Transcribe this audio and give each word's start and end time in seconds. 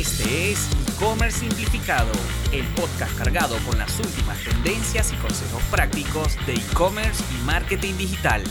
Este 0.00 0.52
es 0.52 0.70
E-Commerce 0.96 1.40
Simplificado, 1.40 2.10
el 2.54 2.64
podcast 2.68 3.18
cargado 3.18 3.54
con 3.68 3.76
las 3.76 4.00
últimas 4.00 4.42
tendencias 4.42 5.12
y 5.12 5.16
consejos 5.16 5.62
prácticos 5.70 6.38
de 6.46 6.54
e-commerce 6.54 7.22
y 7.34 7.44
marketing 7.44 7.98
digital. 7.98 8.42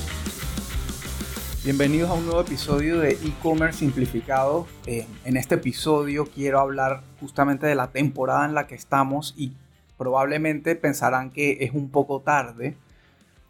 Bienvenidos 1.64 2.12
a 2.12 2.14
un 2.14 2.26
nuevo 2.26 2.42
episodio 2.42 3.00
de 3.00 3.14
e-commerce 3.14 3.80
simplificado. 3.80 4.68
Eh, 4.86 5.08
en 5.26 5.38
este 5.38 5.56
episodio 5.56 6.28
quiero 6.28 6.60
hablar 6.60 7.02
justamente 7.20 7.66
de 7.66 7.74
la 7.74 7.92
temporada 7.92 8.46
en 8.46 8.54
la 8.54 8.68
que 8.68 8.76
estamos 8.76 9.34
y 9.36 9.54
probablemente 9.98 10.76
pensarán 10.76 11.32
que 11.32 11.58
es 11.62 11.72
un 11.74 11.90
poco 11.90 12.20
tarde. 12.20 12.76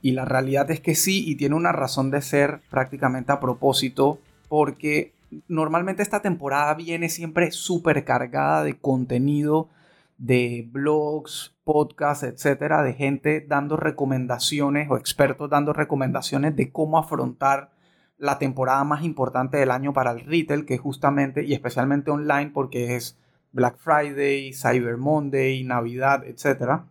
Y 0.02 0.11
la 0.11 0.23
realidad 0.23 0.71
es 0.71 0.79
que 0.79 0.95
sí, 0.95 1.29
y 1.29 1.36
tiene 1.36 1.55
una 1.55 1.73
razón 1.73 2.11
de 2.11 2.21
ser 2.21 2.61
prácticamente 2.70 3.34
a 3.34 3.41
propósito, 3.41 4.20
porque 4.47 5.11
normalmente 5.47 6.04
esta 6.04 6.21
temporada 6.21 6.74
viene 6.74 7.10
siempre 7.10 7.51
súper 7.51 8.04
cargada 8.06 8.64
de 8.64 8.78
contenido, 8.78 9.69
de 10.18 10.68
blogs, 10.71 11.55
podcasts, 11.64 12.24
etcétera, 12.24 12.83
de 12.83 12.93
gente 12.93 13.46
dando 13.47 13.78
recomendaciones 13.78 14.89
o 14.89 14.97
expertos 14.97 15.50
dando 15.50 15.74
recomendaciones 15.74 16.55
de 16.55 16.71
cómo 16.71 16.97
afrontar 16.97 17.71
la 18.18 18.38
temporada 18.38 18.83
más 18.83 19.04
importante 19.04 19.57
del 19.57 19.71
año 19.71 19.93
para 19.93 20.11
el 20.11 20.19
retail, 20.21 20.65
que 20.65 20.78
justamente 20.78 21.46
y 21.46 21.54
especialmente 21.54 22.11
online 22.11 22.52
porque 22.54 22.97
es 22.97 23.18
Black 23.54 23.77
Friday, 23.77 24.52
Cyber 24.54 24.97
Monday, 24.97 25.64
Navidad, 25.64 26.25
etcétera. 26.25 26.86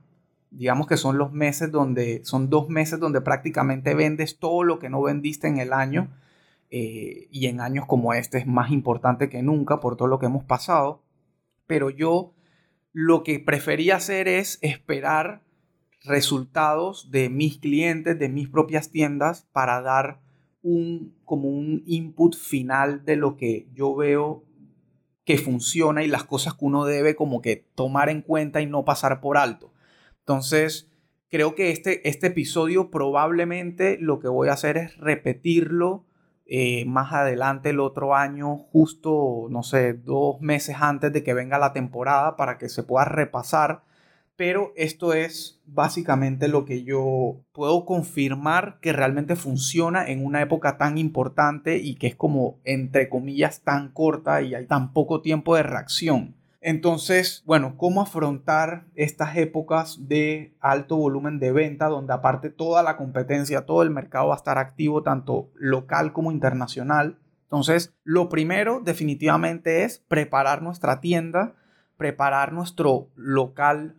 Digamos 0.51 0.87
que 0.87 0.97
son 0.97 1.19
los 1.19 1.31
meses 1.31 1.71
donde 1.71 2.23
son 2.25 2.49
dos 2.49 2.71
meses 2.71 2.99
donde 2.99 3.21
prácticamente 3.21 3.95
vendes 3.95 4.39
todo 4.39 4.65
lo 4.65 4.79
que 4.79 4.89
no 4.89 5.03
vendiste 5.03 5.47
en 5.47 5.59
el 5.59 5.75
año 5.75 6.09
eh, 6.71 7.29
y 7.31 7.47
en 7.47 7.61
años 7.61 7.87
como 7.87 8.13
este 8.15 8.39
es 8.39 8.47
más 8.47 8.71
importante 8.71 9.29
que 9.29 9.43
nunca 9.43 9.81
por 9.81 9.97
todo 9.97 10.09
lo 10.09 10.19
que 10.19 10.27
hemos 10.27 10.45
pasado. 10.45 11.03
Pero 11.67 11.91
yo 11.91 12.35
lo 12.93 13.23
que 13.23 13.39
prefería 13.39 13.97
hacer 13.97 14.29
es 14.29 14.59
esperar 14.63 15.43
resultados 16.05 17.11
de 17.11 17.29
mis 17.29 17.59
clientes, 17.59 18.19
de 18.19 18.29
mis 18.29 18.49
propias 18.49 18.91
tiendas, 18.91 19.47
para 19.53 19.81
dar 19.83 20.21
un, 20.63 21.15
como 21.25 21.49
un 21.49 21.83
input 21.87 22.37
final 22.37 23.05
de 23.05 23.17
lo 23.17 23.37
que 23.37 23.69
yo 23.73 23.95
veo 23.95 24.45
que 25.25 25.39
funciona 25.39 26.03
y 26.03 26.09
las 26.09 26.25
cosas 26.25 26.55
que 26.55 26.65
uno 26.65 26.87
debe 26.87 27.15
como 27.15 27.43
que 27.43 27.69
tomar 27.75 28.09
en 28.09 28.23
cuenta 28.23 28.63
y 28.63 28.67
no 28.67 28.85
pasar 28.85 29.21
por 29.21 29.37
alto. 29.37 29.75
Entonces, 30.21 30.91
creo 31.29 31.55
que 31.55 31.71
este, 31.71 32.09
este 32.09 32.29
episodio 32.29 32.91
probablemente 32.91 33.99
lo 34.01 34.21
que 34.21 34.29
voy 34.29 34.49
a 34.49 34.55
hacer 34.55 34.79
es 34.79 34.97
repetirlo 34.97 36.07
eh, 36.51 36.87
más 36.87 37.13
adelante 37.13 37.71
el 37.71 37.81
otro 37.81 38.15
año, 38.15 38.57
justo, 38.57 39.49
no 39.51 39.63
sé, 39.63 39.93
dos 39.93 40.41
meses 40.41 40.77
antes 40.81 41.13
de 41.13 41.23
que 41.23 41.35
venga 41.35 41.59
la 41.59 41.75
temporada 41.75 42.37
para 42.37 42.57
que 42.57 42.71
se 42.71 42.83
pueda 42.83 43.05
repasar. 43.05 43.83
Pero 44.35 44.73
esto 44.77 45.13
es 45.13 45.61
básicamente 45.67 46.49
lo 46.49 46.65
que 46.65 46.85
yo 46.85 47.43
puedo 47.53 47.85
confirmar 47.85 48.79
que 48.81 48.95
realmente 48.95 49.37
funciona 49.37 50.09
en 50.09 50.25
una 50.25 50.41
época 50.41 50.79
tan 50.79 50.97
importante 50.97 51.77
y 51.77 51.97
que 51.97 52.07
es 52.07 52.17
como, 52.17 52.61
entre 52.65 53.11
comillas, 53.11 53.61
tan 53.63 53.91
corta 53.91 54.41
y 54.41 54.55
hay 54.55 54.67
tan 54.67 54.95
poco 54.95 55.21
tiempo 55.21 55.55
de 55.55 55.65
reacción. 55.65 56.38
Entonces, 56.69 57.43
bueno, 57.47 57.79
¿cómo 57.79 58.03
afrontar 58.03 58.85
estas 58.95 59.39
épocas 59.39 60.07
de 60.07 60.55
alto 60.61 60.99
volumen 60.99 61.39
de 61.39 61.51
venta 61.51 61.87
donde 61.87 62.13
aparte 62.13 62.51
toda 62.51 62.83
la 62.83 62.99
competencia, 62.99 63.65
todo 63.65 63.83
el 63.83 63.89
mercado 63.89 64.29
va 64.29 64.35
a 64.35 64.37
estar 64.37 64.59
activo, 64.59 65.03
tanto 65.03 65.49
local 65.55 66.13
como 66.13 66.31
internacional? 66.31 67.19
Entonces, 67.45 67.95
lo 68.05 68.29
primero 68.29 68.83
definitivamente 68.85 69.85
es 69.85 70.01
preparar 70.09 70.61
nuestra 70.61 71.01
tienda, 71.01 71.55
preparar 71.97 72.53
nuestro 72.53 73.09
local 73.17 73.97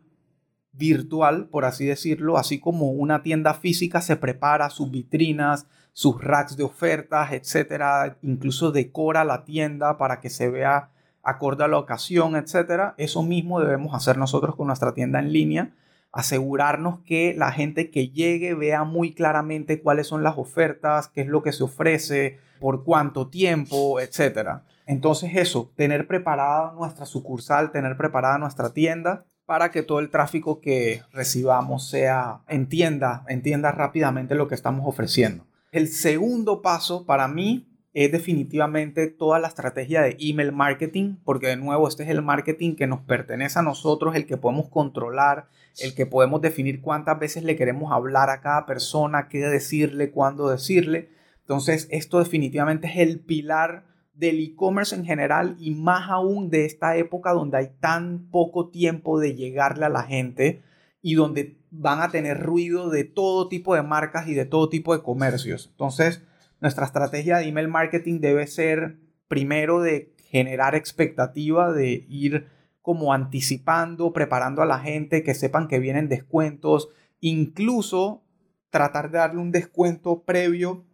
virtual, 0.72 1.48
por 1.48 1.66
así 1.66 1.88
decirlo, 1.88 2.38
así 2.38 2.60
como 2.60 2.92
una 2.92 3.24
tienda 3.24 3.56
física 3.56 4.00
se 4.00 4.16
prepara 4.16 4.70
sus 4.70 4.92
vitrinas, 4.92 5.66
sus 5.92 6.24
racks 6.24 6.56
de 6.56 6.66
ofertas, 6.66 7.32
etcétera, 7.32 8.20
incluso 8.22 8.72
decora 8.72 9.24
la 9.24 9.44
tienda 9.44 9.98
para 9.98 10.20
que 10.20 10.30
se 10.30 10.52
vea 10.52 10.92
acorde 11.24 11.64
a 11.64 11.68
la 11.68 11.78
ocasión, 11.78 12.36
etcétera. 12.36 12.96
Eso 12.98 13.24
mismo 13.24 13.60
debemos 13.60 13.94
hacer 13.94 14.18
nosotros 14.18 14.56
con 14.56 14.68
nuestra 14.68 14.94
tienda 14.94 15.20
en 15.20 15.34
línea. 15.34 15.72
Asegurarnos 16.12 17.00
que 17.02 17.36
la 17.38 17.52
gente 17.52 17.92
que 17.92 18.10
llegue 18.10 18.56
vea 18.56 18.84
muy 18.84 19.14
claramente 19.14 19.82
cuáles 19.82 20.08
son 20.08 20.24
las 20.24 20.38
ofertas, 20.38 21.08
qué 21.08 21.22
es 21.22 21.28
lo 21.28 21.44
que 21.44 21.52
se 21.52 21.64
ofrece, 21.64 22.40
por 22.60 22.84
cuánto 22.84 23.28
tiempo, 23.28 24.00
etcétera. 24.00 24.64
Entonces 24.86 25.32
eso, 25.36 25.72
tener 25.76 26.08
preparada 26.08 26.74
nuestra 26.74 27.06
sucursal, 27.06 27.72
tener 27.72 27.96
preparada 27.96 28.40
nuestra 28.40 28.72
tienda 28.74 29.26
para 29.46 29.72
que 29.72 29.84
todo 29.84 30.00
el 30.00 30.10
tráfico 30.10 30.62
que 30.62 31.04
recibamos 31.12 31.90
sea 31.90 32.42
entienda, 32.48 33.24
entienda 33.28 33.72
rápidamente 33.72 34.36
lo 34.36 34.48
que 34.48 34.56
estamos 34.56 34.88
ofreciendo. 34.88 35.46
El 35.72 35.88
segundo 35.88 36.62
paso 36.62 37.06
para 37.06 37.28
mí 37.28 37.69
es 38.06 38.14
definitivamente 38.14 39.08
toda 39.08 39.40
la 39.40 39.50
estrategia 39.50 40.02
de 40.02 40.16
email 40.22 40.54
marketing, 40.54 41.18
porque 41.26 41.48
de 41.48 41.58
nuevo 41.58 41.86
este 41.86 42.04
es 42.04 42.10
el 42.10 42.22
marketing 42.22 42.76
que 42.76 42.88
nos 42.88 43.02
pertenece 43.02 43.60
a 43.60 43.62
nosotros, 43.62 44.16
el 44.16 44.26
que 44.26 44.38
podemos 44.38 44.70
controlar, 44.70 45.50
el 45.80 45.94
que 45.94 46.06
podemos 46.06 46.40
definir 46.40 46.80
cuántas 46.80 47.20
veces 47.20 47.44
le 47.44 47.58
queremos 47.58 47.92
hablar 47.92 48.30
a 48.30 48.40
cada 48.40 48.66
persona, 48.66 49.28
qué 49.28 49.40
decirle, 49.40 50.12
cuándo 50.12 50.48
decirle. 50.48 51.10
Entonces 51.42 51.90
esto 51.92 52.20
definitivamente 52.20 52.88
es 52.88 52.98
el 52.98 53.20
pilar 53.20 53.84
del 54.14 54.40
e-commerce 54.40 54.96
en 54.96 55.04
general 55.04 55.58
y 55.60 55.72
más 55.72 56.10
aún 56.10 56.50
de 56.50 56.64
esta 56.64 56.96
época 56.96 57.34
donde 57.34 57.58
hay 57.58 57.70
tan 57.82 58.30
poco 58.32 58.70
tiempo 58.70 59.20
de 59.20 59.36
llegarle 59.36 59.86
a 59.86 59.90
la 59.90 60.04
gente 60.04 60.64
y 61.02 61.16
donde 61.16 61.58
van 61.70 62.02
a 62.02 62.12
tener 62.12 62.40
ruido 62.40 62.90
de 62.90 63.04
todo 63.04 63.50
tipo 63.50 63.76
de 63.76 63.84
marcas 63.84 64.30
y 64.30 64.36
de 64.36 64.46
todo 64.46 64.70
tipo 64.70 64.96
de 64.96 65.04
comercios. 65.04 65.68
Entonces, 65.72 66.24
nuestra 66.62 66.86
estrategia 66.86 67.38
de 67.38 67.48
email 67.48 67.68
marketing 67.68 68.20
debe 68.20 68.48
ser 68.48 68.98
primero 69.28 69.82
de 69.82 70.14
generar 70.30 70.76
expectativa, 70.76 71.72
de 71.72 72.06
ir 72.10 72.48
como 72.82 73.14
anticipando, 73.14 74.14
preparando 74.14 74.62
a 74.62 74.66
la 74.66 74.80
gente, 74.80 75.24
que 75.24 75.34
sepan 75.34 75.68
que 75.68 75.80
vienen 75.80 76.10
descuentos, 76.10 76.90
incluso 77.20 78.24
tratar 78.70 79.12
de 79.12 79.20
darle 79.20 79.42
un 79.42 79.52
descuento 79.52 80.24
previo 80.24 80.86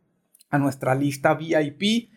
a 0.50 0.58
nuestra 0.58 0.96
lista 0.96 1.34
VIP. 1.34 2.10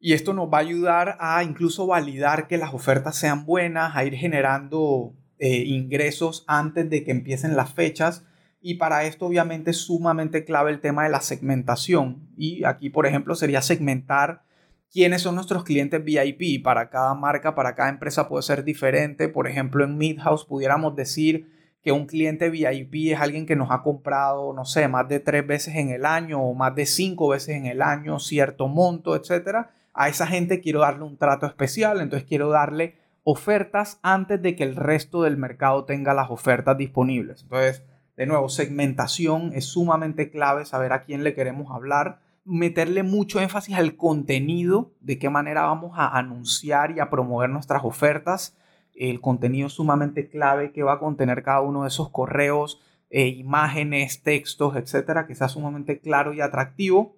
Y 0.00 0.14
esto 0.14 0.34
nos 0.34 0.48
va 0.48 0.58
a 0.58 0.62
ayudar 0.62 1.16
a 1.20 1.44
incluso 1.44 1.86
validar 1.86 2.48
que 2.48 2.58
las 2.58 2.74
ofertas 2.74 3.16
sean 3.16 3.46
buenas, 3.46 3.96
a 3.96 4.04
ir 4.04 4.14
generando 4.14 5.14
eh, 5.38 5.64
ingresos 5.66 6.44
antes 6.48 6.90
de 6.90 7.04
que 7.04 7.12
empiecen 7.12 7.56
las 7.56 7.72
fechas 7.72 8.26
y 8.62 8.74
para 8.74 9.04
esto 9.04 9.26
obviamente 9.26 9.72
es 9.72 9.78
sumamente 9.78 10.44
clave 10.44 10.70
el 10.70 10.80
tema 10.80 11.04
de 11.04 11.10
la 11.10 11.20
segmentación. 11.20 12.28
Y 12.36 12.64
aquí, 12.64 12.90
por 12.90 13.06
ejemplo, 13.06 13.34
sería 13.34 13.60
segmentar 13.60 14.44
quiénes 14.92 15.22
son 15.22 15.34
nuestros 15.34 15.64
clientes 15.64 16.02
VIP. 16.04 16.62
Para 16.62 16.88
cada 16.88 17.14
marca, 17.14 17.56
para 17.56 17.74
cada 17.74 17.88
empresa 17.88 18.28
puede 18.28 18.42
ser 18.42 18.62
diferente. 18.62 19.28
Por 19.28 19.48
ejemplo, 19.48 19.84
en 19.84 19.98
Midhouse 19.98 20.44
pudiéramos 20.44 20.94
decir 20.94 21.50
que 21.82 21.90
un 21.90 22.06
cliente 22.06 22.50
VIP 22.50 23.12
es 23.12 23.20
alguien 23.20 23.46
que 23.46 23.56
nos 23.56 23.72
ha 23.72 23.82
comprado, 23.82 24.52
no 24.52 24.64
sé, 24.64 24.86
más 24.86 25.08
de 25.08 25.18
tres 25.18 25.44
veces 25.44 25.74
en 25.74 25.90
el 25.90 26.06
año 26.06 26.40
o 26.40 26.54
más 26.54 26.74
de 26.76 26.86
cinco 26.86 27.28
veces 27.28 27.56
en 27.56 27.66
el 27.66 27.82
año, 27.82 28.20
cierto 28.20 28.68
monto, 28.68 29.16
etc. 29.16 29.66
A 29.92 30.08
esa 30.08 30.28
gente 30.28 30.60
quiero 30.60 30.80
darle 30.80 31.02
un 31.02 31.18
trato 31.18 31.46
especial, 31.46 32.00
entonces 32.00 32.28
quiero 32.28 32.50
darle 32.50 32.94
ofertas 33.24 33.98
antes 34.02 34.40
de 34.40 34.54
que 34.54 34.62
el 34.62 34.76
resto 34.76 35.22
del 35.22 35.36
mercado 35.36 35.84
tenga 35.84 36.14
las 36.14 36.30
ofertas 36.30 36.78
disponibles. 36.78 37.42
Entonces, 37.42 37.82
de 38.16 38.26
nuevo, 38.26 38.48
segmentación 38.48 39.52
es 39.54 39.64
sumamente 39.64 40.30
clave, 40.30 40.64
saber 40.64 40.92
a 40.92 41.04
quién 41.04 41.24
le 41.24 41.34
queremos 41.34 41.70
hablar, 41.70 42.20
meterle 42.44 43.02
mucho 43.02 43.40
énfasis 43.40 43.76
al 43.76 43.96
contenido, 43.96 44.92
de 45.00 45.18
qué 45.18 45.30
manera 45.30 45.62
vamos 45.62 45.92
a 45.96 46.18
anunciar 46.18 46.90
y 46.90 47.00
a 47.00 47.08
promover 47.08 47.50
nuestras 47.50 47.84
ofertas. 47.84 48.56
El 48.94 49.20
contenido 49.20 49.68
sumamente 49.68 50.28
clave 50.28 50.72
que 50.72 50.82
va 50.82 50.94
a 50.94 50.98
contener 50.98 51.42
cada 51.42 51.62
uno 51.62 51.82
de 51.82 51.88
esos 51.88 52.10
correos, 52.10 52.80
eh, 53.10 53.28
imágenes, 53.28 54.22
textos, 54.22 54.76
etcétera, 54.76 55.26
que 55.26 55.34
sea 55.34 55.48
sumamente 55.48 56.00
claro 56.00 56.34
y 56.34 56.40
atractivo. 56.40 57.16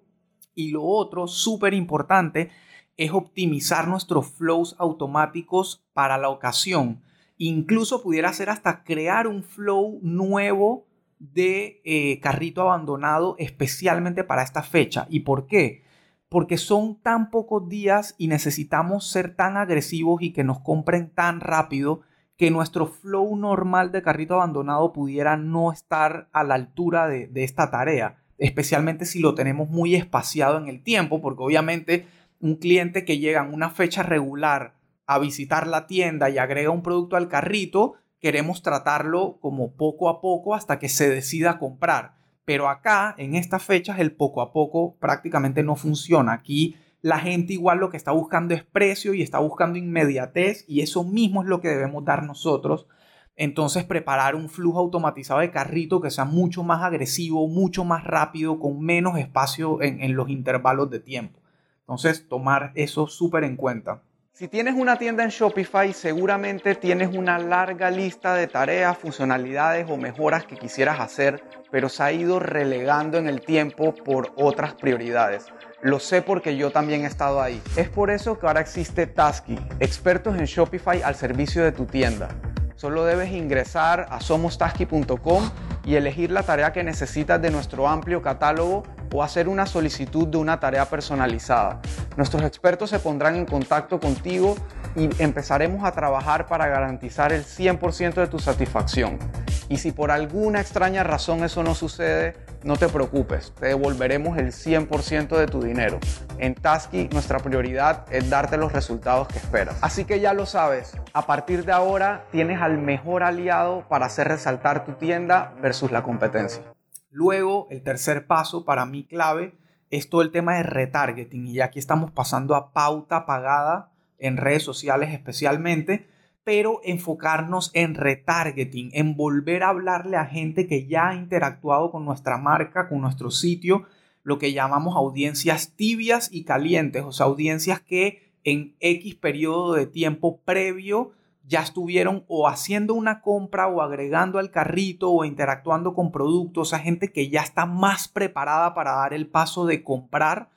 Y 0.53 0.71
lo 0.71 0.83
otro, 0.83 1.27
súper 1.27 1.73
importante, 1.73 2.51
es 2.97 3.11
optimizar 3.11 3.87
nuestros 3.87 4.27
flows 4.27 4.75
automáticos 4.79 5.83
para 5.93 6.17
la 6.17 6.29
ocasión. 6.29 7.01
Incluso 7.37 8.01
pudiera 8.01 8.31
ser 8.33 8.49
hasta 8.49 8.83
crear 8.83 9.27
un 9.27 9.43
flow 9.43 9.99
nuevo 10.01 10.87
de 11.19 11.81
eh, 11.83 12.19
carrito 12.21 12.61
abandonado 12.61 13.35
especialmente 13.39 14.23
para 14.23 14.43
esta 14.43 14.63
fecha. 14.63 15.07
¿Y 15.09 15.21
por 15.21 15.47
qué? 15.47 15.83
Porque 16.29 16.57
son 16.57 17.01
tan 17.01 17.29
pocos 17.29 17.67
días 17.67 18.15
y 18.17 18.27
necesitamos 18.27 19.09
ser 19.09 19.35
tan 19.35 19.57
agresivos 19.57 20.21
y 20.21 20.33
que 20.33 20.43
nos 20.43 20.59
compren 20.59 21.09
tan 21.09 21.39
rápido 21.39 22.01
que 22.37 22.51
nuestro 22.51 22.87
flow 22.87 23.35
normal 23.35 23.91
de 23.91 24.01
carrito 24.01 24.35
abandonado 24.35 24.91
pudiera 24.91 25.37
no 25.37 25.71
estar 25.71 26.29
a 26.33 26.43
la 26.43 26.55
altura 26.55 27.07
de, 27.07 27.27
de 27.27 27.43
esta 27.45 27.71
tarea, 27.71 28.17
especialmente 28.37 29.05
si 29.05 29.19
lo 29.19 29.35
tenemos 29.35 29.69
muy 29.69 29.95
espaciado 29.95 30.57
en 30.57 30.67
el 30.67 30.83
tiempo, 30.83 31.21
porque 31.21 31.43
obviamente 31.43 32.07
un 32.41 32.55
cliente 32.55 33.05
que 33.05 33.19
llega 33.19 33.45
en 33.45 33.53
una 33.53 33.69
fecha 33.69 34.03
regular 34.03 34.74
a 35.07 35.19
visitar 35.19 35.67
la 35.67 35.87
tienda 35.87 36.29
y 36.29 36.37
agrega 36.37 36.69
un 36.69 36.81
producto 36.81 37.15
al 37.15 37.27
carrito, 37.27 37.93
queremos 38.19 38.61
tratarlo 38.61 39.37
como 39.39 39.73
poco 39.73 40.09
a 40.09 40.21
poco 40.21 40.55
hasta 40.55 40.79
que 40.79 40.89
se 40.89 41.09
decida 41.09 41.59
comprar. 41.59 42.15
Pero 42.43 42.69
acá, 42.69 43.15
en 43.17 43.35
estas 43.35 43.63
fechas, 43.63 43.99
el 43.99 44.11
poco 44.11 44.41
a 44.41 44.53
poco 44.53 44.95
prácticamente 44.99 45.63
no 45.63 45.75
funciona. 45.75 46.33
Aquí 46.33 46.75
la 47.01 47.19
gente 47.19 47.53
igual 47.53 47.79
lo 47.79 47.89
que 47.89 47.97
está 47.97 48.11
buscando 48.11 48.53
es 48.53 48.63
precio 48.63 49.13
y 49.13 49.21
está 49.21 49.39
buscando 49.39 49.77
inmediatez 49.77 50.65
y 50.67 50.81
eso 50.81 51.03
mismo 51.03 51.43
es 51.43 51.47
lo 51.47 51.61
que 51.61 51.67
debemos 51.67 52.03
dar 52.03 52.23
nosotros. 52.23 52.87
Entonces 53.35 53.83
preparar 53.83 54.33
un 54.33 54.49
flujo 54.49 54.79
automatizado 54.79 55.41
de 55.41 55.51
carrito 55.51 56.01
que 56.01 56.09
sea 56.09 56.25
mucho 56.25 56.63
más 56.63 56.83
agresivo, 56.83 57.47
mucho 57.47 57.83
más 57.83 58.03
rápido, 58.05 58.59
con 58.59 58.79
menos 58.79 59.19
espacio 59.19 59.81
en, 59.81 60.01
en 60.01 60.15
los 60.15 60.29
intervalos 60.29 60.89
de 60.89 60.99
tiempo. 60.99 61.39
Entonces 61.81 62.27
tomar 62.27 62.71
eso 62.73 63.07
súper 63.07 63.43
en 63.43 63.55
cuenta. 63.55 64.01
Si 64.37 64.49
tienes 64.49 64.75
una 64.75 64.97
tienda 64.97 65.23
en 65.23 65.29
Shopify, 65.29 65.93
seguramente 65.93 66.75
tienes 66.75 67.15
una 67.15 67.39
larga 67.39 67.89
lista 67.89 68.33
de 68.33 68.47
tareas, 68.47 68.97
funcionalidades 68.97 69.89
o 69.89 69.95
mejoras 69.95 70.43
que 70.43 70.57
quisieras 70.57 70.99
hacer, 70.99 71.41
pero 71.71 71.87
se 71.87 72.03
ha 72.03 72.11
ido 72.11 72.37
relegando 72.41 73.17
en 73.17 73.29
el 73.29 73.39
tiempo 73.39 73.95
por 73.95 74.33
otras 74.35 74.73
prioridades. 74.73 75.45
Lo 75.81 76.01
sé 76.01 76.21
porque 76.21 76.57
yo 76.57 76.69
también 76.69 77.03
he 77.03 77.07
estado 77.07 77.41
ahí. 77.41 77.61
Es 77.77 77.87
por 77.87 78.09
eso 78.09 78.37
que 78.37 78.45
ahora 78.45 78.59
existe 78.59 79.07
Tasky, 79.07 79.57
expertos 79.79 80.37
en 80.37 80.43
Shopify 80.43 81.01
al 81.01 81.15
servicio 81.15 81.63
de 81.63 81.71
tu 81.71 81.85
tienda. 81.85 82.27
Solo 82.75 83.05
debes 83.05 83.31
ingresar 83.31 84.05
a 84.09 84.19
somostasky.com 84.19 85.49
y 85.85 85.95
elegir 85.95 86.31
la 86.31 86.43
tarea 86.43 86.73
que 86.73 86.83
necesitas 86.83 87.41
de 87.41 87.51
nuestro 87.51 87.87
amplio 87.87 88.21
catálogo 88.21 88.83
o 89.13 89.23
hacer 89.23 89.47
una 89.47 89.65
solicitud 89.65 90.27
de 90.27 90.37
una 90.37 90.59
tarea 90.59 90.83
personalizada. 90.89 91.79
Nuestros 92.17 92.43
expertos 92.43 92.89
se 92.89 92.99
pondrán 92.99 93.35
en 93.35 93.45
contacto 93.45 93.99
contigo 93.99 94.55
y 94.95 95.09
empezaremos 95.21 95.83
a 95.83 95.91
trabajar 95.91 96.47
para 96.47 96.67
garantizar 96.67 97.33
el 97.33 97.43
100% 97.43 98.13
de 98.13 98.27
tu 98.27 98.39
satisfacción. 98.39 99.19
Y 99.67 99.77
si 99.77 99.91
por 99.91 100.11
alguna 100.11 100.61
extraña 100.61 101.03
razón 101.03 101.43
eso 101.43 101.61
no 101.61 101.75
sucede, 101.75 102.35
no 102.63 102.77
te 102.77 102.87
preocupes, 102.87 103.53
te 103.59 103.67
devolveremos 103.67 104.37
el 104.37 104.53
100% 104.53 105.37
de 105.37 105.47
tu 105.47 105.61
dinero. 105.61 105.99
En 106.37 106.55
Tasky 106.55 107.09
nuestra 107.11 107.39
prioridad 107.39 108.05
es 108.11 108.29
darte 108.29 108.57
los 108.57 108.71
resultados 108.71 109.27
que 109.27 109.37
esperas. 109.37 109.77
Así 109.81 110.05
que 110.05 110.21
ya 110.21 110.33
lo 110.33 110.45
sabes, 110.45 110.95
a 111.13 111.25
partir 111.25 111.65
de 111.65 111.73
ahora 111.73 112.25
tienes 112.31 112.61
al 112.61 112.77
mejor 112.77 113.23
aliado 113.23 113.85
para 113.89 114.05
hacer 114.05 114.29
resaltar 114.29 114.85
tu 114.85 114.93
tienda 114.93 115.53
versus 115.61 115.91
la 115.91 116.03
competencia. 116.03 116.63
Luego, 117.09 117.67
el 117.71 117.83
tercer 117.83 118.27
paso 118.27 118.65
para 118.65 118.85
mí 118.85 119.05
clave 119.05 119.57
es 119.89 120.09
todo 120.09 120.21
el 120.21 120.31
tema 120.31 120.55
de 120.55 120.63
retargeting. 120.63 121.47
Y 121.47 121.59
aquí 121.61 121.79
estamos 121.79 122.11
pasando 122.11 122.55
a 122.55 122.71
pauta 122.73 123.25
pagada 123.25 123.91
en 124.17 124.37
redes 124.37 124.63
sociales 124.63 125.11
especialmente, 125.11 126.07
pero 126.43 126.79
enfocarnos 126.83 127.71
en 127.73 127.95
retargeting, 127.95 128.91
en 128.93 129.15
volver 129.15 129.63
a 129.63 129.69
hablarle 129.69 130.17
a 130.17 130.25
gente 130.25 130.67
que 130.67 130.85
ya 130.87 131.09
ha 131.09 131.15
interactuado 131.15 131.91
con 131.91 132.05
nuestra 132.05 132.37
marca, 132.37 132.87
con 132.87 133.01
nuestro 133.01 133.31
sitio, 133.31 133.85
lo 134.23 134.39
que 134.39 134.53
llamamos 134.53 134.95
audiencias 134.95 135.73
tibias 135.75 136.29
y 136.31 136.43
calientes, 136.43 137.03
o 137.03 137.11
sea, 137.11 137.25
audiencias 137.25 137.79
que 137.79 138.31
en 138.43 138.75
X 138.79 139.15
periodo 139.15 139.73
de 139.73 139.87
tiempo 139.87 140.39
previo 140.45 141.13
ya 141.47 141.61
estuvieron 141.61 142.25
o 142.27 142.47
haciendo 142.47 142.93
una 142.93 143.21
compra 143.21 143.67
o 143.67 143.81
agregando 143.81 144.39
al 144.39 144.51
carrito 144.51 145.11
o 145.11 145.25
interactuando 145.25 145.93
con 145.93 146.11
productos, 146.11 146.73
a 146.73 146.79
gente 146.79 147.11
que 147.11 147.29
ya 147.29 147.41
está 147.41 147.65
más 147.65 148.07
preparada 148.07 148.73
para 148.73 148.93
dar 148.93 149.13
el 149.13 149.27
paso 149.27 149.65
de 149.65 149.83
comprar 149.83 150.49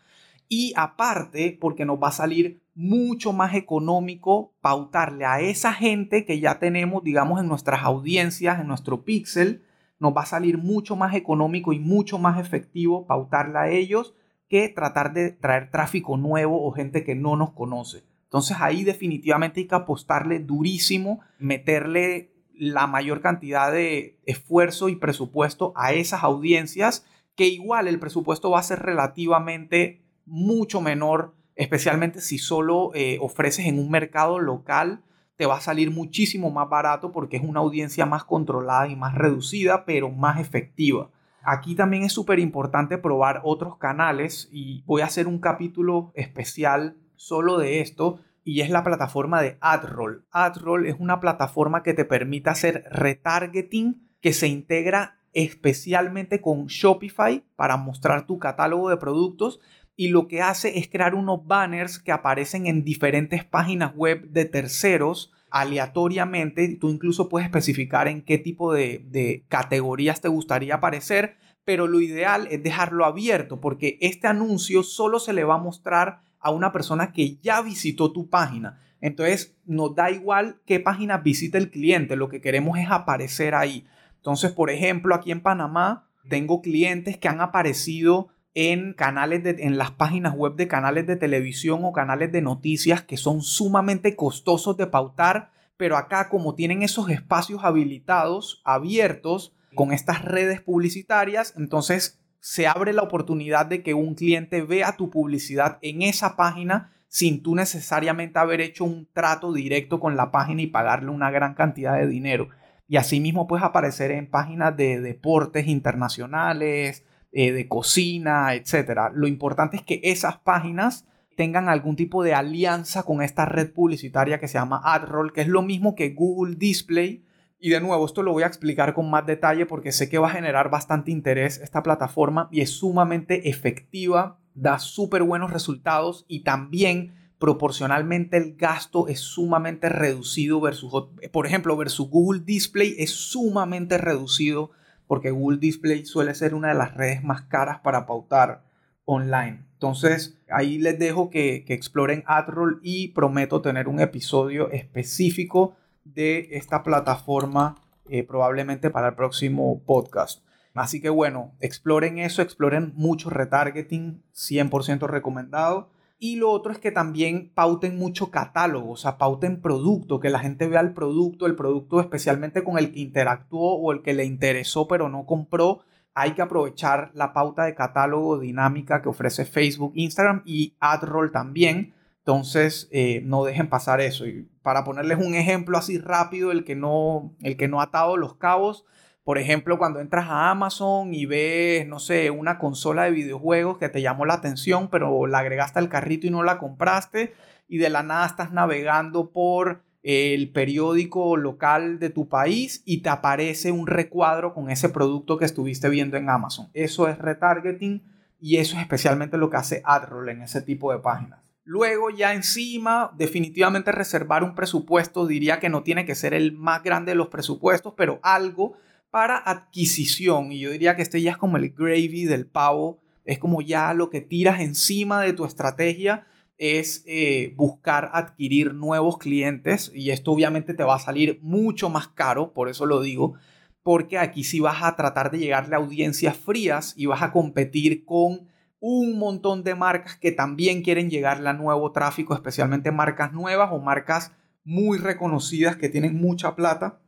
y 0.49 0.73
aparte 0.76 1.56
porque 1.61 1.85
nos 1.85 1.99
va 2.02 2.08
a 2.08 2.12
salir 2.12 2.62
mucho 2.75 3.32
más 3.32 3.55
económico 3.55 4.52
pautarle 4.61 5.26
a 5.26 5.40
esa 5.40 5.73
gente 5.73 6.25
que 6.25 6.40
ya 6.40 6.58
tenemos, 6.58 7.02
digamos, 7.05 7.41
en 7.41 7.49
nuestras 7.49 7.82
audiencias, 7.82 8.61
en 8.61 8.69
nuestro 8.69 9.05
pixel, 9.05 9.62
nos 9.99 10.17
va 10.17 10.23
a 10.23 10.26
salir 10.26 10.58
mucho 10.58 10.96
más 10.96 11.14
económico 11.14 11.73
y 11.73 11.81
mucho 11.81 12.19
más 12.19 12.38
efectivo 12.38 13.06
pautarle 13.06 13.58
a 13.58 13.69
ellos 13.69 14.14
que 14.49 14.69
tratar 14.69 15.12
de 15.12 15.32
traer 15.32 15.70
tráfico 15.70 16.17
nuevo 16.17 16.64
o 16.64 16.70
gente 16.73 17.05
que 17.05 17.14
no 17.14 17.37
nos 17.37 17.50
conoce. 17.50 18.05
Entonces 18.28 18.58
ahí 18.60 18.84
definitivamente 18.84 19.60
hay 19.60 19.66
que 19.66 19.75
apostarle 19.75 20.38
durísimo, 20.38 21.20
meterle 21.38 22.30
la 22.54 22.86
mayor 22.86 23.22
cantidad 23.22 23.72
de 23.72 24.19
esfuerzo 24.26 24.90
y 24.90 24.96
presupuesto 24.96 25.72
a 25.76 25.94
esas 25.94 26.22
audiencias, 26.22 27.06
que 27.34 27.46
igual 27.46 27.88
el 27.88 27.98
presupuesto 27.98 28.50
va 28.50 28.58
a 28.58 28.64
ser 28.64 28.80
relativamente 28.80 30.02
mucho 30.26 30.82
menor, 30.82 31.34
especialmente 31.56 32.20
si 32.20 32.36
solo 32.36 32.90
eh, 32.94 33.16
ofreces 33.22 33.64
en 33.64 33.78
un 33.78 33.90
mercado 33.90 34.38
local, 34.38 35.02
te 35.36 35.46
va 35.46 35.56
a 35.56 35.62
salir 35.62 35.90
muchísimo 35.90 36.50
más 36.50 36.69
barato 36.69 37.12
porque 37.12 37.38
es 37.38 37.42
una 37.42 37.60
audiencia 37.60 38.04
más 38.04 38.24
controlada 38.24 38.88
y 38.88 38.96
más 38.96 39.14
reducida, 39.14 39.86
pero 39.86 40.10
más 40.10 40.38
efectiva. 40.38 41.10
Aquí 41.42 41.74
también 41.74 42.02
es 42.02 42.12
súper 42.12 42.40
importante 42.40 42.98
probar 42.98 43.40
otros 43.42 43.78
canales 43.78 44.50
y 44.52 44.82
voy 44.84 45.00
a 45.00 45.06
hacer 45.06 45.26
un 45.26 45.38
capítulo 45.38 46.12
especial 46.14 46.96
solo 47.19 47.59
de 47.59 47.81
esto 47.81 48.20
y 48.44 48.62
es 48.62 48.70
la 48.70 48.82
plataforma 48.82 49.43
de 49.43 49.59
AdRoll. 49.61 50.25
AdRoll 50.31 50.87
es 50.87 50.97
una 50.99 51.20
plataforma 51.20 51.82
que 51.82 51.93
te 51.93 52.06
permite 52.06 52.49
hacer 52.49 52.85
retargeting 52.91 54.09
que 54.23 54.32
se 54.32 54.49
integra 54.49 55.19
especialmente 55.35 56.41
con 56.41 56.67
Shopify 56.67 57.44
para 57.56 57.76
mostrar 57.76 58.26
tu 58.26 58.38
catálogo 58.38 58.88
de 58.88 58.97
productos 58.97 59.61
y 59.97 60.09
lo 60.09 60.29
que 60.29 60.41
hace 60.41 60.79
es 60.79 60.88
crear 60.88 61.15
unos 61.15 61.47
banners 61.47 61.99
que 61.99 62.12
aparecen 62.12 62.67
en 62.67 62.85
diferentes 62.85 63.44
páginas 63.44 63.94
web 63.94 64.31
de 64.31 64.47
terceros 64.47 65.32
aleatoriamente. 65.50 66.76
Tú 66.81 66.88
incluso 66.88 67.29
puedes 67.29 67.47
especificar 67.47 68.09
en 68.09 68.23
qué 68.23 68.38
tipo 68.38 68.73
de, 68.73 69.05
de 69.11 69.44
categorías 69.49 70.20
te 70.20 70.29
gustaría 70.29 70.76
aparecer, 70.76 71.37
pero 71.65 71.87
lo 71.87 72.00
ideal 72.00 72.49
es 72.50 72.62
dejarlo 72.62 73.05
abierto 73.05 73.61
porque 73.61 73.99
este 74.00 74.26
anuncio 74.26 74.82
solo 74.82 75.19
se 75.19 75.32
le 75.32 75.44
va 75.44 75.56
a 75.56 75.59
mostrar 75.59 76.23
a 76.40 76.50
una 76.50 76.73
persona 76.73 77.12
que 77.12 77.37
ya 77.37 77.62
visitó 77.62 78.12
tu 78.12 78.29
página. 78.29 78.81
Entonces, 79.00 79.56
nos 79.64 79.94
da 79.94 80.11
igual 80.11 80.61
qué 80.67 80.81
página 80.81 81.19
visita 81.19 81.58
el 81.58 81.70
cliente, 81.70 82.17
lo 82.17 82.29
que 82.29 82.40
queremos 82.40 82.79
es 82.79 82.90
aparecer 82.90 83.55
ahí. 83.55 83.87
Entonces, 84.17 84.52
por 84.52 84.70
ejemplo, 84.70 85.14
aquí 85.14 85.31
en 85.31 85.40
Panamá 85.40 86.08
tengo 86.29 86.61
clientes 86.61 87.17
que 87.17 87.29
han 87.29 87.40
aparecido 87.40 88.29
en 88.55 88.93
canales 88.93 89.44
de, 89.44 89.50
en 89.61 89.79
las 89.79 89.93
páginas 89.93 90.35
web 90.35 90.56
de 90.56 90.67
canales 90.67 91.06
de 91.06 91.17
televisión 91.17 91.85
o 91.85 91.93
canales 91.93 92.32
de 92.32 92.43
noticias 92.43 93.03
que 93.03 93.17
son 93.17 93.41
sumamente 93.41 94.17
costosos 94.17 94.77
de 94.77 94.89
pautar, 94.89 95.53
pero 95.77 95.96
acá 95.96 96.29
como 96.29 96.56
tienen 96.56 96.82
esos 96.82 97.08
espacios 97.08 97.62
habilitados, 97.62 98.60
abiertos, 98.65 99.55
con 99.74 99.93
estas 99.93 100.24
redes 100.24 100.60
publicitarias, 100.60 101.55
entonces 101.56 102.19
se 102.40 102.66
abre 102.66 102.92
la 102.92 103.02
oportunidad 103.02 103.66
de 103.66 103.82
que 103.82 103.94
un 103.94 104.14
cliente 104.14 104.62
vea 104.62 104.96
tu 104.96 105.10
publicidad 105.10 105.78
en 105.82 106.02
esa 106.02 106.36
página 106.36 106.92
sin 107.08 107.42
tú 107.42 107.54
necesariamente 107.54 108.38
haber 108.38 108.60
hecho 108.60 108.84
un 108.84 109.08
trato 109.12 109.52
directo 109.52 109.98
con 109.98 110.16
la 110.16 110.30
página 110.30 110.62
y 110.62 110.66
pagarle 110.66 111.10
una 111.10 111.30
gran 111.30 111.54
cantidad 111.54 111.98
de 111.98 112.06
dinero. 112.06 112.48
Y 112.86 112.96
asimismo 112.96 113.46
puedes 113.46 113.64
aparecer 113.64 114.10
en 114.10 114.30
páginas 114.30 114.76
de 114.76 115.00
deportes 115.00 115.66
internacionales, 115.66 117.04
eh, 117.32 117.52
de 117.52 117.68
cocina, 117.68 118.54
etc. 118.54 119.10
Lo 119.14 119.26
importante 119.26 119.76
es 119.76 119.82
que 119.82 120.00
esas 120.04 120.38
páginas 120.38 121.06
tengan 121.36 121.68
algún 121.68 121.96
tipo 121.96 122.22
de 122.22 122.34
alianza 122.34 123.04
con 123.04 123.22
esta 123.22 123.44
red 123.44 123.72
publicitaria 123.72 124.40
que 124.40 124.48
se 124.48 124.58
llama 124.58 124.80
AdRoll, 124.82 125.32
que 125.32 125.42
es 125.42 125.48
lo 125.48 125.62
mismo 125.62 125.94
que 125.94 126.10
Google 126.10 126.56
Display, 126.56 127.24
y 127.60 127.70
de 127.70 127.81
nuevo, 127.81 128.06
esto 128.06 128.22
lo 128.22 128.32
voy 128.32 128.44
a 128.44 128.46
explicar 128.46 128.94
con 128.94 129.10
más 129.10 129.27
detalle 129.27 129.67
porque 129.67 129.91
sé 129.93 130.08
que 130.08 130.19
va 130.19 130.29
a 130.29 130.32
generar 130.32 130.70
bastante 130.70 131.10
interés 131.10 131.58
esta 131.58 131.82
plataforma 131.82 132.48
y 132.53 132.60
es 132.60 132.70
sumamente 132.70 133.48
efectiva, 133.48 134.38
da 134.55 134.79
súper 134.79 135.24
buenos 135.24 135.53
resultados 135.53 136.24
y 136.29 136.41
también 136.41 137.15
proporcionalmente 137.38 138.36
el 138.36 138.56
gasto 138.56 139.08
es 139.08 139.20
sumamente 139.20 139.88
reducido 139.88 140.60
versus, 140.60 141.08
por 141.32 141.46
ejemplo, 141.46 141.77
versus 141.77 142.08
Google 142.08 142.43
Display 142.44 142.94
es 142.98 143.10
sumamente 143.10 143.98
reducido 143.98 144.70
porque 145.06 145.31
Google 145.31 145.58
Display 145.58 146.05
suele 146.05 146.34
ser 146.34 146.55
una 146.55 146.69
de 146.69 146.74
las 146.74 146.94
redes 146.94 147.24
más 147.24 147.43
caras 147.43 147.81
para 147.81 148.06
pautar 148.06 148.65
online. 149.05 149.65
Entonces, 149.72 150.38
ahí 150.50 150.79
les 150.79 150.98
dejo 150.98 151.31
que, 151.31 151.65
que 151.65 151.74
exploren 151.74 152.22
AdRoll 152.27 152.81
y 152.82 153.08
prometo 153.08 153.62
tener 153.62 153.88
un 153.88 154.00
episodio 154.00 154.70
específico 154.70 155.77
de 156.15 156.48
esta 156.53 156.82
plataforma 156.82 157.77
eh, 158.08 158.24
probablemente 158.24 158.91
para 158.91 159.08
el 159.08 159.15
próximo 159.15 159.82
podcast. 159.84 160.43
Así 160.74 161.00
que 161.00 161.08
bueno, 161.08 161.56
exploren 161.60 162.19
eso, 162.19 162.41
exploren 162.41 162.93
mucho 162.94 163.31
retargeting, 163.31 164.22
100% 164.32 165.06
recomendado. 165.08 165.91
Y 166.20 166.36
lo 166.36 166.50
otro 166.50 166.72
es 166.72 166.79
que 166.79 166.91
también 166.91 167.53
pauten 167.55 167.96
mucho 167.96 168.31
catálogo, 168.31 168.93
o 168.93 168.96
sea, 168.96 169.19
pauten 169.19 169.60
producto, 169.60 170.19
que 170.19 170.31
la 170.31 170.41
gente 170.41 170.67
vea 170.67 170.81
el 170.81 170.93
producto, 170.93 171.46
el 171.46 171.55
producto 171.55 172.00
especialmente 172.00 172.65
con 172.65 172.77
el 172.79 172.93
que 172.93 173.00
interactuó 173.00 173.74
o 173.74 173.93
el 173.93 174.03
que 174.03 174.15
le 174.15 174.24
interesó 174.24 174.88
pero 174.88 175.08
no 175.08 175.27
compró. 175.27 175.81
Hay 176.15 176.32
que 176.32 176.43
aprovechar 176.43 177.12
la 177.15 177.32
pauta 177.32 177.65
de 177.65 177.77
catálogo 177.77 178.38
dinámica 178.38 179.03
que 179.03 179.08
ofrece 179.08 179.44
Facebook, 179.44 179.93
Instagram 179.94 180.43
y 180.44 180.77
AdRoll 180.81 181.31
también 181.31 181.94
Entonces, 182.20 182.88
eh, 182.91 183.20
no 183.24 183.44
dejen 183.44 183.69
pasar 183.69 184.00
eso. 184.00 184.24
Para 184.69 184.84
ponerles 184.84 185.17
un 185.17 185.34
ejemplo 185.34 185.79
así 185.79 185.96
rápido, 185.96 186.53
el 186.53 186.63
que 186.63 186.77
no, 186.77 187.34
el 187.41 187.56
que 187.56 187.69
no 187.69 187.81
ha 187.81 187.84
atado 187.84 188.19
los 188.19 188.34
cabos, 188.34 188.84
por 189.25 189.39
ejemplo, 189.39 189.79
cuando 189.79 189.98
entras 189.98 190.27
a 190.29 190.51
Amazon 190.51 191.15
y 191.15 191.25
ves, 191.25 191.89
no 191.89 191.98
sé, 191.98 192.29
una 192.31 192.58
consola 192.58 193.05
de 193.05 193.13
videojuegos 193.13 193.79
que 193.79 193.89
te 193.89 194.03
llamó 194.03 194.27
la 194.27 194.34
atención, 194.34 194.89
pero 194.91 195.27
la 195.27 195.39
agregaste 195.39 195.79
al 195.79 195.89
carrito 195.89 196.27
y 196.27 196.31
no 196.31 196.43
la 196.43 196.58
compraste, 196.58 197.32
y 197.67 197.79
de 197.79 197.89
la 197.89 198.03
nada 198.03 198.27
estás 198.27 198.53
navegando 198.53 199.31
por 199.31 199.84
el 200.03 200.51
periódico 200.51 201.39
local 201.39 201.98
de 201.98 202.10
tu 202.10 202.29
país 202.29 202.82
y 202.84 202.98
te 202.98 203.08
aparece 203.08 203.72
un 203.72 203.87
recuadro 203.87 204.53
con 204.53 204.69
ese 204.69 204.91
producto 204.91 205.39
que 205.39 205.46
estuviste 205.46 205.89
viendo 205.89 206.19
en 206.19 206.29
Amazon. 206.29 206.69
Eso 206.75 207.08
es 207.08 207.17
retargeting 207.17 208.03
y 208.39 208.58
eso 208.58 208.77
es 208.77 208.82
especialmente 208.82 209.39
lo 209.39 209.48
que 209.48 209.56
hace 209.56 209.81
AdRoll 209.87 210.29
en 210.29 210.43
ese 210.43 210.60
tipo 210.60 210.93
de 210.93 210.98
páginas. 210.98 211.47
Luego 211.70 212.08
ya 212.08 212.32
encima, 212.32 213.13
definitivamente 213.19 213.93
reservar 213.93 214.43
un 214.43 214.55
presupuesto, 214.55 215.27
diría 215.27 215.60
que 215.60 215.69
no 215.69 215.82
tiene 215.82 216.06
que 216.06 216.15
ser 216.15 216.32
el 216.32 216.53
más 216.53 216.82
grande 216.82 217.13
de 217.13 217.17
los 217.17 217.29
presupuestos, 217.29 217.93
pero 217.94 218.20
algo 218.22 218.79
para 219.10 219.37
adquisición. 219.37 220.51
Y 220.51 220.60
yo 220.60 220.70
diría 220.70 220.96
que 220.96 221.03
este 221.03 221.20
ya 221.20 221.32
es 221.32 221.37
como 221.37 221.58
el 221.58 221.69
gravy 221.69 222.25
del 222.25 222.46
pavo, 222.46 223.01
es 223.27 223.39
como 223.39 223.60
ya 223.60 223.93
lo 223.93 224.08
que 224.08 224.22
tiras 224.22 224.63
encima 224.63 225.20
de 225.20 225.34
tu 225.34 225.44
estrategia 225.44 226.27
es 226.56 227.05
eh, 227.06 227.53
buscar 227.55 228.13
adquirir 228.15 228.72
nuevos 228.72 229.19
clientes 229.19 229.93
y 229.94 230.08
esto 230.08 230.32
obviamente 230.32 230.72
te 230.72 230.84
va 230.84 230.94
a 230.94 231.01
salir 231.01 231.39
mucho 231.43 231.91
más 231.91 232.08
caro, 232.08 232.55
por 232.55 232.70
eso 232.70 232.87
lo 232.87 233.03
digo, 233.03 233.34
porque 233.82 234.17
aquí 234.17 234.43
sí 234.43 234.58
vas 234.60 234.82
a 234.82 234.96
tratar 234.96 235.31
de 235.31 235.39
llegarle 235.39 235.75
a 235.75 235.81
audiencias 235.81 236.34
frías 236.34 236.94
y 236.96 237.05
vas 237.05 237.20
a 237.20 237.31
competir 237.31 238.06
con 238.06 238.48
un 238.81 239.19
montón 239.19 239.65
de 239.65 239.75
marcas 239.75 240.17
que 240.17 240.32
también 240.32 240.82
quieren 240.82 241.11
llegarle 241.11 241.49
a 241.49 241.53
nuevo 241.53 241.93
tráfico, 241.93 242.35
especialmente 242.35 242.93
marcas 242.93 243.32
nuevas 243.32 243.70
o 243.73 243.79
marcas 243.79 244.32
muy 244.65 244.99
reconocidas 244.99 245.77
que 245.77 245.89
tienen 245.89 246.20
mucha 246.20 246.55
plata, 246.55 247.01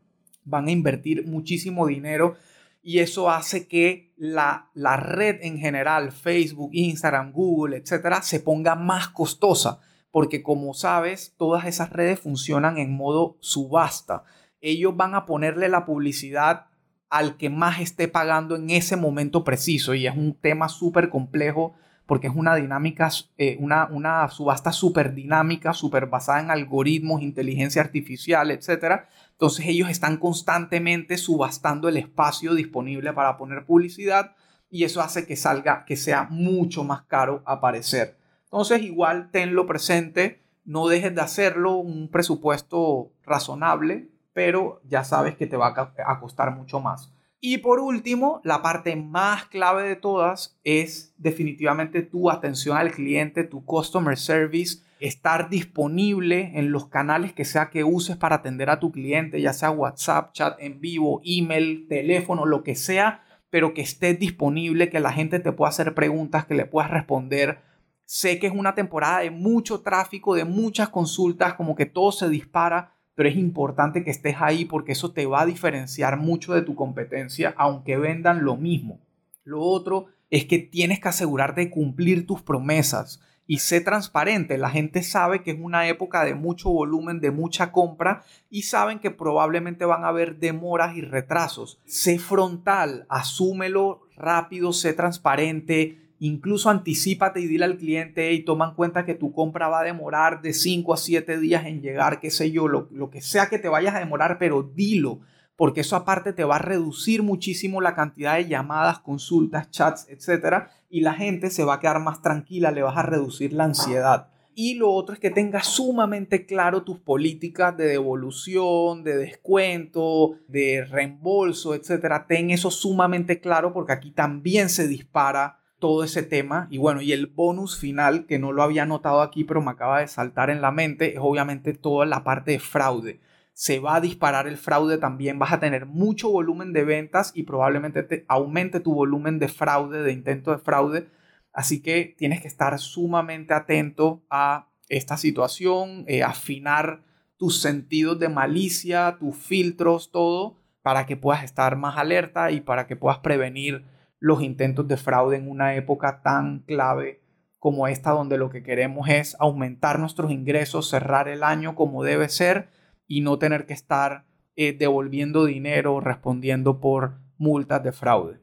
van 0.45 0.69
a 0.69 0.71
invertir 0.73 1.27
muchísimo 1.27 1.87
dinero 1.87 2.37
y 2.83 3.01
eso 3.01 3.31
hace 3.31 3.69
que 3.69 4.13
la, 4.17 4.71
la 4.75 4.97
red 4.97 5.37
en 5.43 5.59
general, 5.59 6.13
Facebook, 6.13 6.71
Instagram, 6.73 7.33
Google, 7.33 7.77
etcétera, 7.77 8.23
se 8.23 8.41
ponga 8.41 8.75
más 8.75 9.09
costosa, 9.09 9.81
porque 10.11 10.43
como 10.43 10.73
sabes, 10.73 11.35
todas 11.37 11.67
esas 11.67 11.91
redes 11.91 12.19
funcionan 12.19 12.79
en 12.79 12.97
modo 12.97 13.37
subasta. 13.41 14.25
Ellos 14.61 14.97
van 14.97 15.15
a 15.15 15.27
ponerle 15.27 15.69
la 15.69 15.85
publicidad 15.85 16.70
al 17.11 17.37
que 17.37 17.51
más 17.51 17.81
esté 17.81 18.09
pagando 18.09 18.57
en 18.57 18.71
ese 18.71 18.97
momento 18.97 19.45
preciso 19.45 19.95
y 19.95 20.07
es 20.07 20.17
un 20.17 20.35
tema 20.35 20.69
súper 20.69 21.11
complejo 21.11 21.75
porque 22.07 22.27
es 22.27 22.35
una 22.35 22.57
dinámica, 22.57 23.09
eh, 23.39 23.57
una, 23.61 23.87
una 23.87 24.29
subasta 24.31 24.73
súper 24.73 25.15
dinámica, 25.15 25.73
súper 25.73 26.07
basada 26.07 26.41
en 26.41 26.51
algoritmos, 26.51 27.23
inteligencia 27.23 27.83
artificial, 27.83 28.51
etc. 28.51 29.03
Entonces 29.31 29.67
ellos 29.67 29.89
están 29.89 30.17
constantemente 30.17 31.17
subastando 31.19 31.89
el 31.89 31.97
espacio 31.97 32.55
disponible 32.55 33.13
para 33.13 33.37
poner 33.37 33.65
publicidad 33.65 34.35
y 34.71 34.85
eso 34.85 35.01
hace 35.01 35.27
que 35.27 35.37
salga, 35.37 35.85
que 35.85 35.97
sea 35.97 36.27
mucho 36.31 36.83
más 36.83 37.03
caro 37.03 37.43
aparecer. 37.47 38.17
Entonces 38.45 38.83
igual 38.83 39.31
tenlo 39.31 39.67
presente, 39.67 40.43
no 40.65 40.89
dejes 40.89 41.15
de 41.15 41.21
hacerlo, 41.21 41.77
un 41.77 42.09
presupuesto 42.09 43.13
razonable, 43.25 44.09
pero 44.41 44.81
ya 44.89 45.05
sabes 45.05 45.37
que 45.37 45.47
te 45.47 45.59
va 45.59 45.75
a 46.07 46.19
costar 46.19 46.57
mucho 46.57 46.81
más. 46.81 47.13
Y 47.41 47.59
por 47.59 47.79
último, 47.79 48.41
la 48.43 48.63
parte 48.63 48.97
más 48.97 49.45
clave 49.45 49.87
de 49.87 49.97
todas 49.97 50.59
es 50.65 51.15
definitivamente 51.19 52.01
tu 52.01 52.31
atención 52.31 52.79
al 52.79 52.91
cliente, 52.91 53.45
tu 53.45 53.67
customer 53.67 54.17
service, 54.17 54.83
estar 54.99 55.51
disponible 55.51 56.53
en 56.55 56.73
los 56.73 56.87
canales 56.87 57.35
que 57.35 57.45
sea 57.45 57.69
que 57.69 57.85
uses 57.85 58.17
para 58.17 58.37
atender 58.37 58.71
a 58.71 58.81
tu 58.81 58.93
cliente, 58.93 59.43
ya 59.43 59.53
sea 59.53 59.73
WhatsApp, 59.73 60.33
chat 60.33 60.57
en 60.59 60.81
vivo, 60.81 61.21
email, 61.23 61.87
teléfono, 61.87 62.47
lo 62.47 62.63
que 62.63 62.77
sea, 62.77 63.23
pero 63.51 63.75
que 63.75 63.83
estés 63.83 64.19
disponible, 64.19 64.89
que 64.89 65.01
la 65.01 65.13
gente 65.13 65.39
te 65.39 65.53
pueda 65.53 65.69
hacer 65.69 65.95
preguntas, 65.95 66.47
que 66.47 66.55
le 66.55 66.65
puedas 66.65 66.91
responder. 66.91 67.59
Sé 68.07 68.39
que 68.39 68.47
es 68.47 68.55
una 68.55 68.75
temporada 68.75 69.19
de 69.19 69.31
mucho 69.31 69.83
tráfico, 69.83 70.35
de 70.35 70.47
muchas 70.47 70.89
consultas, 70.89 71.53
como 71.53 71.77
que 71.77 71.85
todo 71.85 72.11
se 72.11 72.31
dispara, 72.31 72.95
pero 73.15 73.29
es 73.29 73.37
importante 73.37 74.05
que 74.05 74.11
estés 74.11 74.37
ahí 74.39 74.65
porque 74.65 74.93
eso 74.93 75.13
te 75.13 75.27
va 75.27 75.43
a 75.43 75.47
diferenciar 75.47 76.17
mucho 76.17 76.55
de 76.55 76.63
tu 76.63 76.75
competencia, 76.75 77.55
aunque 77.57 77.97
vendan 77.97 78.45
lo 78.45 78.57
mismo. 78.57 79.01
Lo 79.45 79.61
otro 79.61 80.07
es 80.31 80.45
que 80.45 80.59
tienes 80.59 81.01
que 81.01 81.09
asegurarte 81.09 81.63
de 81.63 81.71
cumplir 81.71 82.27
tus 82.27 82.43
promesas 82.43 83.21
y 83.47 83.59
sé 83.59 83.81
transparente. 83.81 84.59
La 84.59 84.71
gente 84.71 85.03
sabe 85.03 85.43
que 85.43 85.51
es 85.51 85.59
una 85.61 85.89
época 85.89 86.25
de 86.25 86.37
mucho 86.37 86.71
volumen, 86.71 87.21
de 87.21 87.33
mucha 87.33 87.73
compra 87.73 88.23
y 88.49 88.63
saben 88.63 89.01
que 89.01 89.11
probablemente 89.11 89.85
van 89.85 90.05
a 90.05 90.09
haber 90.09 90.39
demoras 90.39 90.97
y 90.97 91.01
retrasos. 91.01 91.81
Sé 91.85 92.21
frontal, 92.21 93.07
asúmelo 93.09 94.03
rápido, 94.15 94.73
sé 94.73 94.93
transparente, 94.93 95.99
Incluso 96.23 96.69
anticipate 96.69 97.41
y 97.41 97.47
dile 97.47 97.65
al 97.65 97.79
cliente 97.79 98.31
y 98.35 98.45
toma 98.45 98.69
en 98.69 98.75
cuenta 98.75 99.07
que 99.07 99.15
tu 99.15 99.33
compra 99.33 99.69
va 99.69 99.81
a 99.81 99.85
demorar 99.85 100.43
de 100.43 100.53
5 100.53 100.93
a 100.93 100.99
7 100.99 101.41
días 101.41 101.65
en 101.65 101.81
llegar, 101.81 102.21
qué 102.21 102.31
sé 102.31 102.51
yo, 102.51 102.69
lo, 102.69 102.89
lo 102.93 103.09
que 103.09 103.23
sea 103.23 103.49
que 103.49 103.59
te 103.59 103.71
vayas 103.71 103.95
a 103.95 104.01
demorar, 104.01 104.37
pero 104.39 104.63
dilo, 104.63 105.21
porque 105.57 105.81
eso 105.81 105.97
aparte 105.97 106.35
te 106.35 106.45
va 106.45 106.57
a 106.57 106.59
reducir 106.59 107.23
muchísimo 107.23 107.81
la 107.81 107.95
cantidad 107.95 108.37
de 108.37 108.49
llamadas, 108.49 108.99
consultas, 108.99 109.71
chats, 109.71 110.09
etcétera, 110.11 110.71
y 110.91 111.01
la 111.01 111.15
gente 111.15 111.49
se 111.49 111.65
va 111.65 111.75
a 111.75 111.81
quedar 111.81 112.01
más 112.01 112.21
tranquila, 112.21 112.71
le 112.71 112.83
vas 112.83 112.99
a 112.99 113.03
reducir 113.03 113.55
la 113.55 113.65
ansiedad. 113.65 114.29
Y 114.55 114.75
lo 114.75 114.91
otro 114.91 115.15
es 115.15 115.21
que 115.21 115.31
tengas 115.31 115.69
sumamente 115.69 116.45
claro 116.45 116.83
tus 116.83 116.99
políticas 116.99 117.75
de 117.79 117.87
devolución, 117.87 119.05
de 119.05 119.17
descuento, 119.17 120.35
de 120.49 120.85
reembolso, 120.85 121.75
etcétera. 121.75 122.27
Ten 122.27 122.51
eso 122.51 122.71
sumamente 122.71 123.41
claro 123.41 123.73
porque 123.73 123.93
aquí 123.93 124.11
también 124.11 124.69
se 124.69 124.87
dispara 124.87 125.60
todo 125.81 126.05
ese 126.05 126.23
tema. 126.23 126.69
Y 126.71 126.79
bueno, 126.79 127.01
y 127.01 127.13
el 127.13 127.27
bonus 127.27 127.77
final, 127.79 128.27
que 128.27 128.39
no 128.39 128.53
lo 128.53 128.63
había 128.63 128.87
notado 128.87 129.23
aquí, 129.23 129.43
pero 129.43 129.61
me 129.63 129.73
acaba 129.73 130.01
de 130.01 130.09
saltar 130.09 130.51
en 130.51 130.61
la 130.61 130.71
mente, 130.71 131.15
es 131.15 131.21
obviamente 131.21 131.75
toda 131.75 132.07
la 132.07 132.23
parte 132.23 132.53
de 132.53 132.61
fraude. 132.61 133.21
Se 133.53 133.81
va 133.81 133.97
a 133.97 134.01
disparar 134.01 134.47
el 134.47 134.57
fraude 134.57 134.99
también, 134.99 135.39
vas 135.39 135.53
a 135.53 135.61
tener 135.61 135.87
mucho 135.87 136.31
volumen 136.31 136.73
de 136.73 136.85
ventas 136.85 137.33
y 137.35 137.43
probablemente 137.43 138.05
te 138.05 138.25
aumente 138.29 138.79
tu 138.81 138.95
volumen 138.95 139.39
de 139.41 139.49
fraude, 139.49 140.03
de 140.03 140.13
intento 140.13 140.53
de 140.53 140.59
fraude. 140.59 141.09
Así 141.53 141.83
que 141.83 142.15
tienes 142.17 142.41
que 142.41 142.49
estar 142.49 142.79
sumamente 142.79 143.55
atento 143.55 144.23
a 144.31 144.69
esta 144.89 145.17
situación, 145.17 146.05
eh, 146.07 146.23
afinar 146.23 147.03
tus 147.37 147.61
sentidos 147.61 148.19
de 148.19 148.29
malicia, 148.29 149.17
tus 149.19 149.37
filtros, 149.37 150.11
todo, 150.13 150.59
para 150.83 151.07
que 151.07 151.17
puedas 151.17 151.43
estar 151.43 151.77
más 151.77 151.97
alerta 151.97 152.51
y 152.51 152.61
para 152.61 152.87
que 152.87 152.97
puedas 152.97 153.19
prevenir 153.19 153.85
los 154.21 154.43
intentos 154.43 154.87
de 154.87 154.97
fraude 154.97 155.37
en 155.37 155.51
una 155.51 155.75
época 155.75 156.21
tan 156.23 156.61
clave 156.61 157.23
como 157.59 157.89
esta, 157.89 158.13
donde 158.13 158.39
lo 158.39 158.51
que 158.51 158.63
queremos 158.63 159.09
es 159.09 159.37
aumentar 159.41 159.99
nuestros 159.99 160.31
ingresos, 160.31 160.89
cerrar 160.89 161.29
el 161.29 161.43
año 161.43 161.75
como 161.75 162.05
debe 162.05 162.29
ser 162.29 162.69
y 163.07 163.23
no 163.23 163.39
tener 163.39 163.67
que 163.67 163.75
estar 163.75 164.25
eh, 164.57 164.73
devolviendo 164.73 165.45
dinero, 165.45 166.01
respondiendo 166.01 166.81
por 166.81 167.19
multas 167.39 167.83
de 167.83 167.93
fraude. 167.93 168.41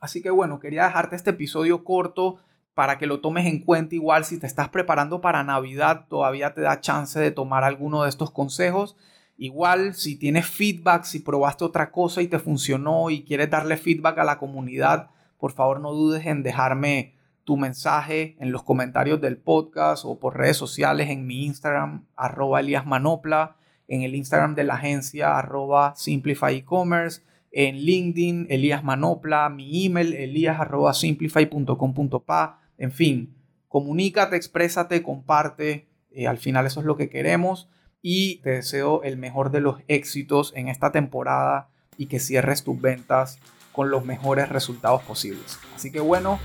Así 0.00 0.20
que 0.22 0.30
bueno, 0.30 0.58
quería 0.58 0.84
dejarte 0.84 1.14
este 1.14 1.30
episodio 1.30 1.84
corto 1.84 2.40
para 2.74 2.98
que 2.98 3.06
lo 3.06 3.20
tomes 3.20 3.46
en 3.46 3.60
cuenta 3.60 3.94
igual 3.94 4.24
si 4.24 4.38
te 4.40 4.46
estás 4.46 4.68
preparando 4.70 5.20
para 5.20 5.44
Navidad, 5.44 6.06
todavía 6.08 6.54
te 6.54 6.62
da 6.62 6.80
chance 6.80 7.20
de 7.20 7.30
tomar 7.30 7.64
alguno 7.64 8.02
de 8.02 8.08
estos 8.08 8.30
consejos 8.30 8.96
Igual, 9.42 9.94
si 9.94 10.14
tienes 10.14 10.46
feedback, 10.46 11.02
si 11.02 11.18
probaste 11.18 11.64
otra 11.64 11.90
cosa 11.90 12.22
y 12.22 12.28
te 12.28 12.38
funcionó 12.38 13.10
y 13.10 13.24
quieres 13.24 13.50
darle 13.50 13.76
feedback 13.76 14.18
a 14.18 14.24
la 14.24 14.38
comunidad, 14.38 15.10
por 15.36 15.50
favor 15.50 15.80
no 15.80 15.90
dudes 15.90 16.26
en 16.26 16.44
dejarme 16.44 17.16
tu 17.42 17.56
mensaje 17.56 18.36
en 18.38 18.52
los 18.52 18.62
comentarios 18.62 19.20
del 19.20 19.38
podcast 19.38 20.04
o 20.04 20.20
por 20.20 20.38
redes 20.38 20.56
sociales 20.56 21.10
en 21.10 21.26
mi 21.26 21.44
Instagram, 21.44 22.06
arroba 22.14 22.60
Elias 22.60 22.86
Manopla, 22.86 23.56
en 23.88 24.02
el 24.02 24.14
Instagram 24.14 24.54
de 24.54 24.62
la 24.62 24.74
agencia, 24.74 25.36
arroba 25.36 25.94
Simplify 25.96 26.58
E-Commerce, 26.58 27.22
en 27.50 27.78
LinkedIn, 27.78 28.46
Elías 28.48 28.84
Manopla, 28.84 29.48
mi 29.48 29.86
email, 29.86 30.14
elias 30.14 30.60
arroba 30.60 30.94
simplify.com.pa, 30.94 32.60
en 32.78 32.92
fin, 32.92 33.34
comunícate, 33.66 34.36
exprésate, 34.36 35.02
comparte, 35.02 35.88
eh, 36.12 36.28
al 36.28 36.38
final 36.38 36.64
eso 36.64 36.78
es 36.78 36.86
lo 36.86 36.96
que 36.96 37.08
queremos 37.08 37.68
y 38.02 38.38
te 38.38 38.50
deseo 38.50 39.02
el 39.04 39.16
mejor 39.16 39.50
de 39.50 39.60
los 39.60 39.80
éxitos 39.88 40.52
en 40.56 40.68
esta 40.68 40.92
temporada 40.92 41.68
y 41.96 42.06
que 42.06 42.18
cierres 42.18 42.64
tus 42.64 42.80
ventas 42.80 43.38
con 43.72 43.90
los 43.90 44.04
mejores 44.04 44.48
resultados 44.48 45.02
posibles. 45.02 45.58
Así 45.74 45.90
que 45.90 46.00
bueno, 46.00 46.38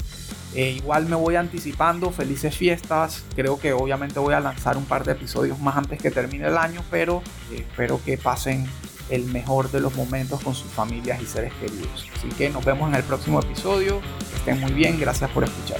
eh, 0.55 0.71
igual 0.71 1.07
me 1.07 1.15
voy 1.15 1.35
anticipando, 1.35 2.11
felices 2.11 2.55
fiestas, 2.55 3.25
creo 3.35 3.59
que 3.59 3.73
obviamente 3.73 4.19
voy 4.19 4.33
a 4.33 4.39
lanzar 4.39 4.77
un 4.77 4.85
par 4.85 5.03
de 5.03 5.11
episodios 5.11 5.59
más 5.59 5.75
antes 5.75 6.01
que 6.01 6.09
termine 6.09 6.47
el 6.47 6.57
año, 6.57 6.81
pero 6.89 7.21
eh, 7.51 7.65
espero 7.69 7.99
que 8.03 8.17
pasen 8.17 8.65
el 9.09 9.25
mejor 9.25 9.71
de 9.71 9.81
los 9.81 9.95
momentos 9.95 10.41
con 10.41 10.53
sus 10.53 10.71
familias 10.71 11.21
y 11.21 11.25
seres 11.25 11.53
queridos. 11.53 12.07
Así 12.15 12.29
que 12.29 12.49
nos 12.49 12.63
vemos 12.63 12.89
en 12.89 12.95
el 12.95 13.03
próximo 13.03 13.39
episodio, 13.41 14.01
que 14.29 14.37
estén 14.37 14.59
muy 14.59 14.73
bien, 14.73 14.99
gracias 14.99 15.29
por 15.31 15.43
escuchar. 15.43 15.79